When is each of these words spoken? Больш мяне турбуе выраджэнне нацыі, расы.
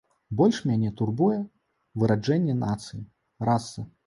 Больш 0.37 0.61
мяне 0.69 0.89
турбуе 1.01 1.37
выраджэнне 2.01 2.57
нацыі, 2.65 3.07
расы. 3.51 3.89